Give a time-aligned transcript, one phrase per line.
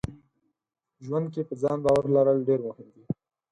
[1.03, 3.03] ژوند کې په ځان باور لرل ډېر مهم دي.